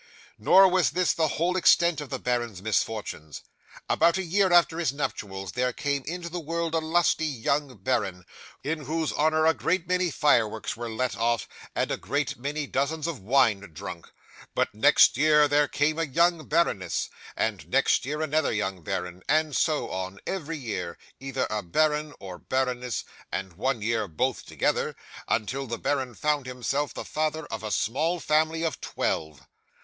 'Nor 0.39 0.67
was 0.67 0.89
this 0.89 1.13
the 1.13 1.27
whole 1.37 1.55
extent 1.55 2.01
of 2.01 2.09
the 2.09 2.17
baron's 2.17 2.59
misfortunes. 2.59 3.43
About 3.87 4.17
a 4.17 4.23
year 4.23 4.51
after 4.51 4.79
his 4.79 4.91
nuptials, 4.91 5.51
there 5.51 5.71
came 5.71 6.01
into 6.07 6.27
the 6.27 6.39
world 6.39 6.73
a 6.73 6.79
lusty 6.79 7.27
young 7.27 7.77
baron, 7.77 8.25
in 8.63 8.85
whose 8.85 9.13
honour 9.13 9.45
a 9.45 9.53
great 9.53 9.87
many 9.87 10.09
fireworks 10.09 10.75
were 10.75 10.89
let 10.89 11.15
off, 11.15 11.47
and 11.75 11.91
a 11.91 11.97
great 11.97 12.35
many 12.35 12.65
dozens 12.65 13.05
of 13.05 13.19
wine 13.19 13.59
drunk; 13.75 14.11
but 14.55 14.73
next 14.73 15.17
year 15.17 15.47
there 15.47 15.67
came 15.67 15.99
a 15.99 16.03
young 16.03 16.47
baroness, 16.47 17.07
and 17.35 17.69
next 17.69 18.03
year 18.03 18.23
another 18.23 18.51
young 18.51 18.81
baron, 18.81 19.21
and 19.29 19.55
so 19.55 19.91
on, 19.91 20.19
every 20.25 20.57
year, 20.57 20.97
either 21.19 21.45
a 21.51 21.61
baron 21.61 22.11
or 22.19 22.39
baroness 22.39 23.03
(and 23.31 23.53
one 23.53 23.83
year 23.83 24.07
both 24.07 24.47
together), 24.47 24.95
until 25.27 25.67
the 25.67 25.77
baron 25.77 26.15
found 26.15 26.47
himself 26.47 26.91
the 26.91 27.05
father 27.05 27.45
of 27.51 27.61
a 27.61 27.69
small 27.69 28.19
family 28.19 28.63
of 28.63 28.81
twelve. 28.81 29.45